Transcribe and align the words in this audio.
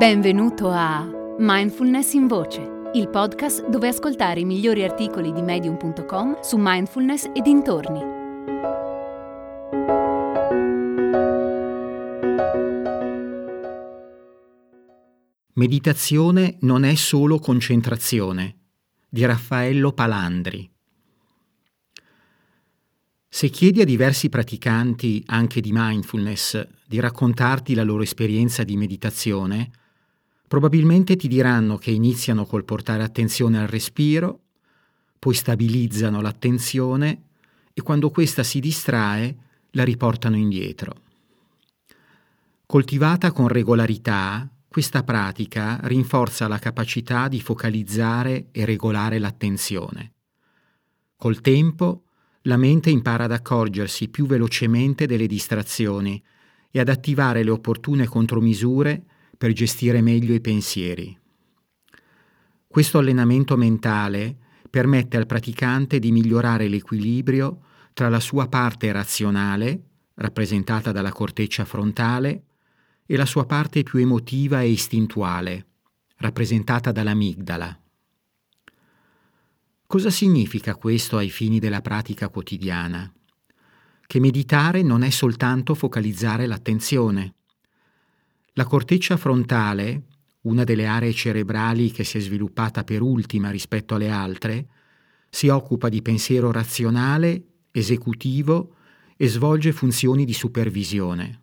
Benvenuto 0.00 0.70
a 0.70 1.06
Mindfulness 1.36 2.14
in 2.14 2.26
Voce, 2.26 2.90
il 2.94 3.10
podcast 3.10 3.68
dove 3.68 3.88
ascoltare 3.88 4.40
i 4.40 4.46
migliori 4.46 4.82
articoli 4.82 5.30
di 5.30 5.42
medium.com 5.42 6.40
su 6.40 6.56
mindfulness 6.58 7.24
e 7.34 7.42
dintorni. 7.42 8.00
Meditazione 15.52 16.56
non 16.60 16.84
è 16.84 16.94
solo 16.94 17.38
concentrazione 17.38 18.56
di 19.06 19.22
Raffaello 19.26 19.92
Palandri. 19.92 20.66
Se 23.28 23.50
chiedi 23.50 23.82
a 23.82 23.84
diversi 23.84 24.30
praticanti 24.30 25.22
anche 25.26 25.60
di 25.60 25.72
mindfulness 25.74 26.66
di 26.86 26.98
raccontarti 26.98 27.74
la 27.74 27.84
loro 27.84 28.02
esperienza 28.02 28.64
di 28.64 28.78
meditazione, 28.78 29.70
probabilmente 30.50 31.14
ti 31.14 31.28
diranno 31.28 31.76
che 31.76 31.92
iniziano 31.92 32.44
col 32.44 32.64
portare 32.64 33.04
attenzione 33.04 33.60
al 33.60 33.68
respiro, 33.68 34.40
poi 35.16 35.32
stabilizzano 35.32 36.20
l'attenzione 36.20 37.22
e 37.72 37.82
quando 37.82 38.10
questa 38.10 38.42
si 38.42 38.58
distrae 38.58 39.36
la 39.70 39.84
riportano 39.84 40.34
indietro. 40.34 41.02
Coltivata 42.66 43.30
con 43.30 43.46
regolarità, 43.46 44.50
questa 44.66 45.04
pratica 45.04 45.78
rinforza 45.84 46.48
la 46.48 46.58
capacità 46.58 47.28
di 47.28 47.40
focalizzare 47.40 48.48
e 48.50 48.64
regolare 48.64 49.20
l'attenzione. 49.20 50.14
Col 51.14 51.40
tempo, 51.42 52.06
la 52.42 52.56
mente 52.56 52.90
impara 52.90 53.22
ad 53.22 53.32
accorgersi 53.32 54.08
più 54.08 54.26
velocemente 54.26 55.06
delle 55.06 55.28
distrazioni 55.28 56.20
e 56.72 56.80
ad 56.80 56.88
attivare 56.88 57.44
le 57.44 57.50
opportune 57.50 58.08
contromisure 58.08 59.04
per 59.40 59.52
gestire 59.54 60.02
meglio 60.02 60.34
i 60.34 60.40
pensieri. 60.42 61.18
Questo 62.66 62.98
allenamento 62.98 63.56
mentale 63.56 64.36
permette 64.68 65.16
al 65.16 65.24
praticante 65.24 65.98
di 65.98 66.12
migliorare 66.12 66.68
l'equilibrio 66.68 67.62
tra 67.94 68.10
la 68.10 68.20
sua 68.20 68.48
parte 68.48 68.92
razionale, 68.92 69.84
rappresentata 70.16 70.92
dalla 70.92 71.10
corteccia 71.10 71.64
frontale, 71.64 72.42
e 73.06 73.16
la 73.16 73.24
sua 73.24 73.46
parte 73.46 73.82
più 73.82 73.98
emotiva 73.98 74.60
e 74.60 74.68
istintuale, 74.68 75.68
rappresentata 76.18 76.92
dall'amigdala. 76.92 77.80
Cosa 79.86 80.10
significa 80.10 80.74
questo 80.74 81.16
ai 81.16 81.30
fini 81.30 81.58
della 81.58 81.80
pratica 81.80 82.28
quotidiana? 82.28 83.10
Che 84.06 84.20
meditare 84.20 84.82
non 84.82 85.02
è 85.02 85.08
soltanto 85.08 85.74
focalizzare 85.74 86.44
l'attenzione. 86.46 87.36
La 88.54 88.64
corteccia 88.64 89.16
frontale, 89.16 90.02
una 90.42 90.64
delle 90.64 90.86
aree 90.86 91.12
cerebrali 91.12 91.92
che 91.92 92.02
si 92.02 92.18
è 92.18 92.20
sviluppata 92.20 92.82
per 92.82 93.00
ultima 93.00 93.50
rispetto 93.50 93.94
alle 93.94 94.10
altre, 94.10 94.66
si 95.28 95.46
occupa 95.46 95.88
di 95.88 96.02
pensiero 96.02 96.50
razionale, 96.50 97.44
esecutivo 97.70 98.74
e 99.16 99.28
svolge 99.28 99.70
funzioni 99.70 100.24
di 100.24 100.32
supervisione. 100.32 101.42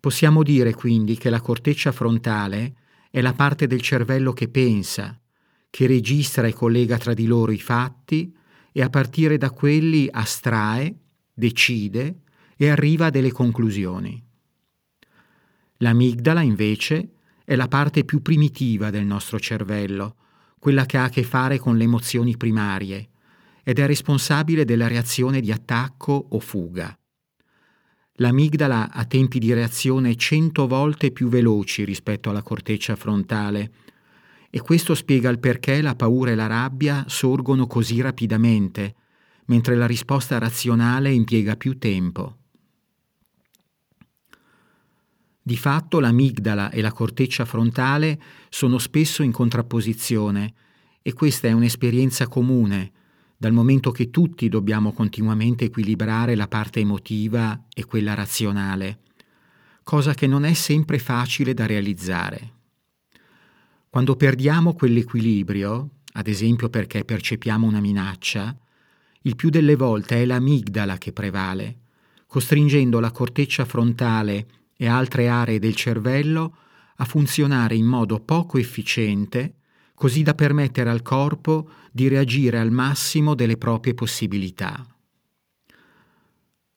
Possiamo 0.00 0.42
dire 0.42 0.72
quindi 0.72 1.18
che 1.18 1.28
la 1.28 1.42
corteccia 1.42 1.92
frontale 1.92 2.74
è 3.10 3.20
la 3.20 3.34
parte 3.34 3.66
del 3.66 3.82
cervello 3.82 4.32
che 4.32 4.48
pensa, 4.48 5.20
che 5.68 5.86
registra 5.86 6.46
e 6.46 6.54
collega 6.54 6.96
tra 6.96 7.12
di 7.12 7.26
loro 7.26 7.52
i 7.52 7.60
fatti 7.60 8.34
e 8.72 8.82
a 8.82 8.88
partire 8.88 9.36
da 9.36 9.50
quelli 9.50 10.08
astrae, 10.10 10.96
decide 11.34 12.22
e 12.56 12.70
arriva 12.70 13.06
a 13.06 13.10
delle 13.10 13.30
conclusioni. 13.30 14.30
L'amigdala, 15.82 16.42
invece, 16.42 17.14
è 17.44 17.56
la 17.56 17.66
parte 17.66 18.04
più 18.04 18.22
primitiva 18.22 18.90
del 18.90 19.04
nostro 19.04 19.40
cervello, 19.40 20.14
quella 20.60 20.86
che 20.86 20.96
ha 20.96 21.04
a 21.04 21.08
che 21.08 21.24
fare 21.24 21.58
con 21.58 21.76
le 21.76 21.82
emozioni 21.82 22.36
primarie, 22.36 23.08
ed 23.64 23.80
è 23.80 23.86
responsabile 23.86 24.64
della 24.64 24.86
reazione 24.86 25.40
di 25.40 25.50
attacco 25.50 26.28
o 26.30 26.38
fuga. 26.38 26.96
L'amigdala 28.16 28.92
ha 28.92 29.04
tempi 29.06 29.40
di 29.40 29.52
reazione 29.52 30.14
cento 30.14 30.68
volte 30.68 31.10
più 31.10 31.28
veloci 31.28 31.82
rispetto 31.84 32.30
alla 32.30 32.42
corteccia 32.42 32.94
frontale 32.94 33.72
e 34.50 34.60
questo 34.60 34.94
spiega 34.94 35.30
il 35.30 35.40
perché 35.40 35.80
la 35.80 35.96
paura 35.96 36.30
e 36.30 36.36
la 36.36 36.46
rabbia 36.46 37.04
sorgono 37.08 37.66
così 37.66 38.00
rapidamente, 38.00 38.94
mentre 39.46 39.74
la 39.74 39.86
risposta 39.86 40.38
razionale 40.38 41.10
impiega 41.10 41.56
più 41.56 41.76
tempo. 41.78 42.41
Di 45.44 45.56
fatto 45.56 45.98
l'amigdala 45.98 46.70
e 46.70 46.80
la 46.80 46.92
corteccia 46.92 47.44
frontale 47.44 48.20
sono 48.48 48.78
spesso 48.78 49.24
in 49.24 49.32
contrapposizione 49.32 50.54
e 51.02 51.12
questa 51.14 51.48
è 51.48 51.52
un'esperienza 51.52 52.28
comune, 52.28 52.92
dal 53.36 53.52
momento 53.52 53.90
che 53.90 54.10
tutti 54.10 54.48
dobbiamo 54.48 54.92
continuamente 54.92 55.64
equilibrare 55.64 56.36
la 56.36 56.46
parte 56.46 56.78
emotiva 56.78 57.64
e 57.74 57.84
quella 57.84 58.14
razionale, 58.14 59.00
cosa 59.82 60.14
che 60.14 60.28
non 60.28 60.44
è 60.44 60.52
sempre 60.52 61.00
facile 61.00 61.54
da 61.54 61.66
realizzare. 61.66 62.52
Quando 63.90 64.14
perdiamo 64.14 64.74
quell'equilibrio, 64.74 65.88
ad 66.12 66.28
esempio 66.28 66.68
perché 66.68 67.04
percepiamo 67.04 67.66
una 67.66 67.80
minaccia, 67.80 68.56
il 69.22 69.34
più 69.34 69.50
delle 69.50 69.74
volte 69.74 70.22
è 70.22 70.24
l'amigdala 70.24 70.98
che 70.98 71.12
prevale, 71.12 71.78
costringendo 72.28 73.00
la 73.00 73.10
corteccia 73.10 73.64
frontale 73.64 74.46
e 74.82 74.88
altre 74.88 75.28
aree 75.28 75.60
del 75.60 75.76
cervello 75.76 76.56
a 76.96 77.04
funzionare 77.04 77.76
in 77.76 77.86
modo 77.86 78.18
poco 78.18 78.58
efficiente, 78.58 79.58
così 79.94 80.24
da 80.24 80.34
permettere 80.34 80.90
al 80.90 81.02
corpo 81.02 81.70
di 81.92 82.08
reagire 82.08 82.58
al 82.58 82.72
massimo 82.72 83.36
delle 83.36 83.56
proprie 83.56 83.94
possibilità. 83.94 84.84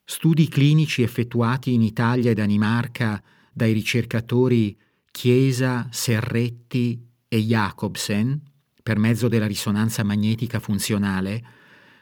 Studi 0.04 0.46
clinici 0.46 1.02
effettuati 1.02 1.72
in 1.72 1.82
Italia 1.82 2.30
e 2.30 2.34
Danimarca 2.34 3.20
dai 3.52 3.72
ricercatori 3.72 4.78
Chiesa, 5.10 5.88
Serretti 5.90 7.04
e 7.26 7.38
Jacobsen, 7.40 8.40
per 8.84 8.98
mezzo 8.98 9.26
della 9.26 9.48
risonanza 9.48 10.04
magnetica 10.04 10.60
funzionale, 10.60 11.44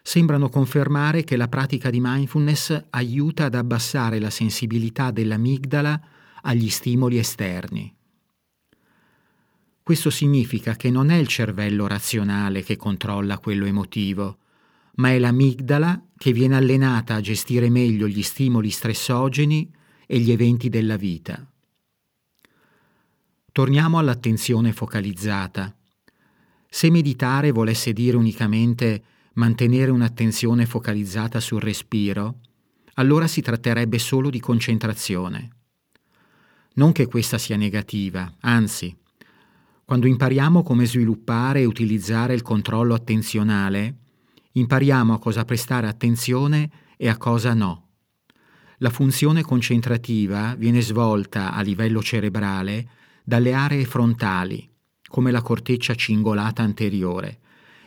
sembrano 0.07 0.51
confermare 0.51 1.25
che 1.25 1.35
la 1.35 1.49
pratica 1.49 1.89
di 1.89 1.99
mindfulness 1.99 2.89
aiuta 2.91 3.47
ad 3.47 3.55
abbassare 3.55 4.21
la 4.21 4.29
sensibilità 4.29 5.11
dell'amigdala 5.11 5.99
agli 6.43 6.69
stimoli 6.69 7.17
esterni. 7.17 7.93
Questo 9.83 10.11
significa 10.11 10.77
che 10.77 10.91
non 10.91 11.09
è 11.09 11.17
il 11.17 11.27
cervello 11.27 11.87
razionale 11.87 12.63
che 12.63 12.77
controlla 12.77 13.39
quello 13.39 13.65
emotivo, 13.65 14.41
ma 14.97 15.09
è 15.09 15.19
l'amigdala 15.19 16.09
che 16.19 16.33
viene 16.33 16.57
allenata 16.57 17.15
a 17.15 17.21
gestire 17.23 17.71
meglio 17.71 18.07
gli 18.07 18.23
stimoli 18.23 18.69
stressogeni 18.69 19.73
e 20.07 20.19
gli 20.19 20.31
eventi 20.31 20.69
della 20.69 20.97
vita. 20.97 21.51
Torniamo 23.51 23.99
all'attenzione 23.99 24.75
focalizzata. 24.75 25.75
Se 26.69 26.91
meditare 26.91 27.53
volesse 27.53 27.95
dire 27.95 28.19
unicamente 28.19 29.03
mantenere 29.35 29.91
un'attenzione 29.91 30.67
focalizzata 30.67 31.41
sul 31.41 31.61
respiro, 31.61 32.41
allora 32.95 33.27
si 33.27 33.41
tratterebbe 33.41 33.99
solo 33.99 34.31
di 34.31 34.41
concentrazione. 34.41 35.51
Non 36.75 36.93
che 36.93 37.07
questa 37.07 37.39
sia 37.39 37.57
negativa, 37.57 38.33
anzi, 38.41 38.97
quando 39.85 40.07
impariamo 40.07 40.63
come 40.63 40.87
sviluppare 40.87 41.61
e 41.61 41.65
utilizzare 41.65 42.35
il 42.35 42.43
controllo 42.43 42.95
attenzionale, 42.95 43.97
impariamo 44.53 45.13
a 45.13 45.19
cosa 45.19 45.45
prestare 45.45 45.89
attenzione 45.89 46.71
e 46.97 47.09
a 47.09 47.17
cosa 47.17 47.55
no. 47.55 47.89
La 48.79 48.91
funzione 48.91 49.43
concentrativa 49.43 50.55
viene 50.57 50.81
svolta 50.81 51.53
a 51.53 51.61
livello 51.61 52.03
cerebrale 52.03 52.89
dalle 53.25 53.53
aree 53.53 53.85
frontali, 53.85 54.69
come 55.07 55.31
la 55.31 55.43
corteccia 55.43 55.95
cingolata 55.95 56.63
anteriore, 56.63 57.41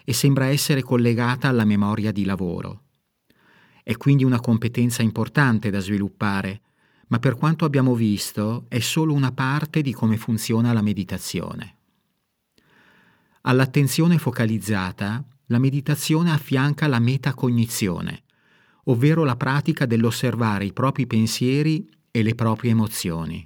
e 0.09 0.13
sembra 0.13 0.45
essere 0.45 0.83
collegata 0.83 1.49
alla 1.49 1.65
memoria 1.65 2.13
di 2.13 2.23
lavoro. 2.23 2.83
È 3.83 3.97
quindi 3.97 4.23
una 4.23 4.39
competenza 4.39 5.01
importante 5.01 5.69
da 5.69 5.81
sviluppare, 5.81 6.61
ma 7.07 7.19
per 7.19 7.35
quanto 7.35 7.65
abbiamo 7.65 7.93
visto 7.93 8.67
è 8.69 8.79
solo 8.79 9.11
una 9.11 9.33
parte 9.33 9.81
di 9.81 9.91
come 9.91 10.15
funziona 10.15 10.71
la 10.71 10.81
meditazione. 10.81 11.75
All'attenzione 13.41 14.17
focalizzata, 14.17 15.25
la 15.47 15.59
meditazione 15.59 16.31
affianca 16.31 16.87
la 16.87 16.99
metacognizione, 16.99 18.23
ovvero 18.85 19.25
la 19.25 19.35
pratica 19.35 19.85
dell'osservare 19.85 20.63
i 20.63 20.71
propri 20.71 21.05
pensieri 21.05 21.85
e 22.09 22.23
le 22.23 22.33
proprie 22.33 22.71
emozioni. 22.71 23.45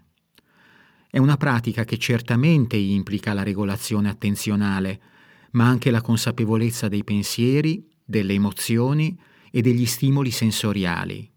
È 1.10 1.18
una 1.18 1.38
pratica 1.38 1.86
che 1.86 1.98
certamente 1.98 2.78
implica 2.78 3.34
la 3.34 3.42
regolazione 3.42 4.10
attenzionale, 4.10 5.02
ma 5.51 5.68
anche 5.68 5.92
la 5.92 6.01
consapevolezza 6.01 6.88
dei 6.88 7.03
pensieri, 7.03 7.88
delle 8.03 8.33
emozioni 8.33 9.18
e 9.51 9.62
degli 9.62 9.86
stimoli 9.86 10.31
sensoriali. 10.31 11.30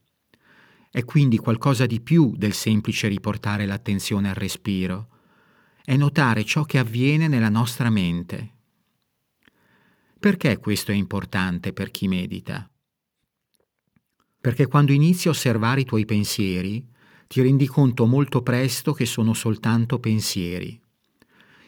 È 0.90 1.04
quindi 1.04 1.38
qualcosa 1.38 1.86
di 1.86 2.00
più 2.00 2.34
del 2.36 2.52
semplice 2.52 3.08
riportare 3.08 3.66
l'attenzione 3.66 4.28
al 4.28 4.36
respiro. 4.36 5.08
è 5.84 5.96
notare 5.96 6.44
ciò 6.44 6.64
che 6.64 6.78
avviene 6.78 7.28
nella 7.28 7.50
nostra 7.50 7.90
mente. 7.90 8.52
Perché 10.18 10.56
questo 10.56 10.92
è 10.92 10.94
importante 10.94 11.74
per 11.74 11.90
chi 11.90 12.08
medita? 12.08 12.66
Perché 14.40 14.66
quando 14.66 14.92
inizi 14.92 15.28
a 15.28 15.32
osservare 15.32 15.82
i 15.82 15.84
tuoi 15.84 16.06
pensieri, 16.06 16.88
ti 17.26 17.42
rendi 17.42 17.66
conto 17.66 18.06
molto 18.06 18.42
presto 18.42 18.94
che 18.94 19.04
sono 19.04 19.34
soltanto 19.34 19.98
pensieri. 19.98 20.80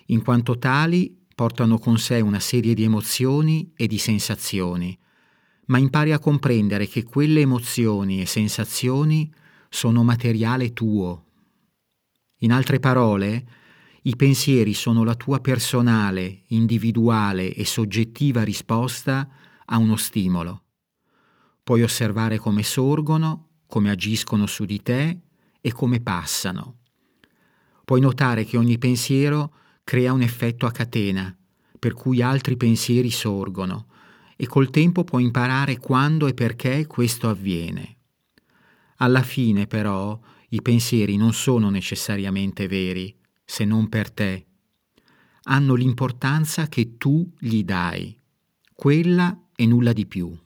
In 0.06 0.22
quanto 0.22 0.56
tali, 0.56 1.25
portano 1.37 1.79
con 1.79 1.99
sé 1.99 2.21
una 2.21 2.41
serie 2.41 2.73
di 2.73 2.83
emozioni 2.83 3.71
e 3.77 3.87
di 3.87 3.99
sensazioni, 3.99 4.99
ma 5.67 5.77
impari 5.77 6.12
a 6.12 6.19
comprendere 6.19 6.88
che 6.88 7.05
quelle 7.05 7.41
emozioni 7.41 8.23
e 8.23 8.27
sensazioni 8.27 9.31
sono 9.69 10.03
materiale 10.03 10.73
tuo. 10.73 11.25
In 12.38 12.53
altre 12.53 12.81
parole, 12.81 13.47
i 14.05 14.17
pensieri 14.17 14.73
sono 14.73 15.05
la 15.05 15.15
tua 15.15 15.41
personale, 15.41 16.44
individuale 16.49 17.53
e 17.53 17.67
soggettiva 17.67 18.43
risposta 18.43 19.29
a 19.67 19.77
uno 19.77 19.97
stimolo. 19.97 20.62
Puoi 21.62 21.82
osservare 21.82 22.39
come 22.39 22.62
sorgono, 22.62 23.49
come 23.67 23.91
agiscono 23.91 24.47
su 24.47 24.65
di 24.65 24.81
te 24.81 25.21
e 25.61 25.73
come 25.73 26.00
passano. 26.00 26.79
Puoi 27.85 28.00
notare 28.00 28.47
che 28.47 28.56
ogni 28.56 28.79
pensiero 28.79 29.53
crea 29.87 30.12
un 30.12 30.21
effetto 30.21 30.67
a 30.67 30.73
catena, 30.73 31.33
per 31.79 31.93
cui 31.93 32.21
altri 32.21 32.56
pensieri 32.56 33.09
sorgono, 33.09 33.87
e 34.35 34.44
col 34.49 34.69
tempo 34.71 35.05
puoi 35.05 35.23
imparare 35.23 35.79
quando 35.79 36.27
e 36.27 36.35
perché 36.35 36.88
questo 36.88 37.29
avviene. 37.29 37.99
Alla 38.97 39.23
fine, 39.23 39.69
però, 39.69 40.19
i 40.49 40.61
pensieri 40.61 41.17
non 41.17 41.33
sono 41.33 41.71
necessariamente 41.71 42.67
veri, 42.67 43.17
se 43.44 43.65
non 43.65 43.88
per 43.88 44.11
te. 44.11 44.47
Hanno 45.44 45.75
l'importanza 45.75 46.67
che 46.67 46.97
tu 46.97 47.32
gli 47.39 47.62
dai, 47.62 48.19
quella 48.75 49.41
e 49.55 49.67
nulla 49.67 49.93
di 49.93 50.06
più. 50.06 50.37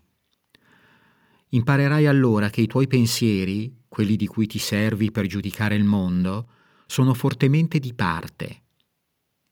Imparerai 1.48 2.06
allora 2.06 2.50
che 2.50 2.60
i 2.60 2.66
tuoi 2.66 2.88
pensieri, 2.88 3.74
quelli 3.88 4.16
di 4.16 4.26
cui 4.26 4.46
ti 4.46 4.58
servi 4.58 5.10
per 5.10 5.24
giudicare 5.24 5.76
il 5.76 5.84
mondo, 5.84 6.46
sono 6.84 7.14
fortemente 7.14 7.78
di 7.78 7.94
parte. 7.94 8.64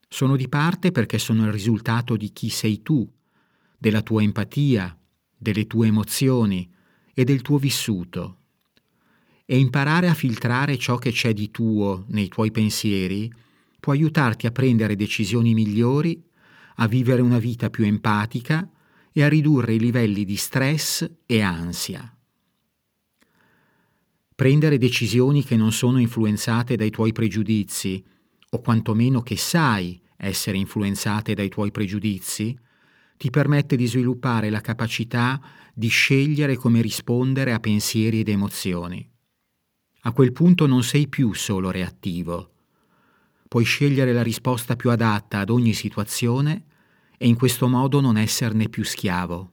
Sono 0.09 0.37
di 0.37 0.49
parte 0.49 0.91
perché 0.91 1.19
sono 1.19 1.45
il 1.45 1.53
risultato 1.53 2.17
di 2.17 2.33
chi 2.33 2.49
sei 2.49 2.83
tu, 2.83 3.09
della 3.77 4.03
tua 4.03 4.23
empatia, 4.23 4.99
delle 5.37 5.67
tue 5.67 5.87
emozioni 5.87 6.69
e 7.15 7.25
del 7.25 7.43
tuo 7.43 7.59
vissuto 7.59 8.39
e 9.51 9.57
imparare 9.57 10.11
a 10.11 10.15
filtrare 10.15 10.77
ciò 10.77 10.99
che 10.99 11.11
c'è 11.11 11.33
di 11.33 11.51
tuo 11.51 12.05
nei 12.09 12.29
tuoi 12.29 12.51
pensieri 12.51 13.33
può 13.81 13.95
aiutarti 13.95 14.47
a 14.47 14.51
prendere 14.51 14.95
decisioni 14.95 15.55
migliori, 15.55 16.23
a 16.77 16.87
vivere 16.87 17.23
una 17.23 17.39
vita 17.39 17.71
più 17.71 17.87
empatica 17.87 18.69
e 19.11 19.23
a 19.23 19.29
ridurre 19.29 19.73
i 19.73 19.79
livelli 19.79 20.27
di 20.27 20.37
stress 20.37 21.11
e 21.25 21.41
ansia. 21.41 22.15
Prendere 24.35 24.77
decisioni 24.77 25.43
che 25.43 25.57
non 25.57 25.73
sono 25.73 25.99
influenzate 25.99 26.77
dai 26.77 26.91
tuoi 26.91 27.13
pregiudizi, 27.13 28.05
o 28.51 28.61
quantomeno 28.61 29.23
che 29.23 29.37
sai 29.37 30.01
essere 30.17 30.57
influenzate 30.57 31.35
dai 31.35 31.49
tuoi 31.49 31.71
pregiudizi, 31.71 32.59
ti 33.17 33.31
permette 33.31 33.77
di 33.77 33.87
sviluppare 33.87 34.51
la 34.51 34.61
capacità 34.61 35.41
di 35.75 35.89
scegliere 35.89 36.57
come 36.57 36.81
rispondere 36.81 37.53
a 37.53 37.61
pensieri 37.61 38.21
ed 38.21 38.29
emozioni. 38.29 39.09
A 40.03 40.13
quel 40.13 40.33
punto 40.33 40.67
non 40.67 40.83
sei 40.83 41.09
più 41.09 41.33
solo 41.35 41.71
reattivo. 41.71 42.53
Puoi 43.49 43.65
scegliere 43.65 44.13
la 44.13 44.23
risposta 44.23 44.77
più 44.77 44.91
adatta 44.91 45.41
ad 45.41 45.51
ogni 45.51 45.73
situazione 45.73 46.65
e 47.17 47.27
in 47.27 47.37
questo 47.37 47.69
modo 47.69 48.01
non 48.01 48.17
esserne 48.17 48.69
più 48.69 48.85
schiavo. 48.85 49.53